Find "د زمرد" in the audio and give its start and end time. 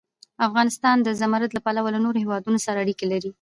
1.01-1.51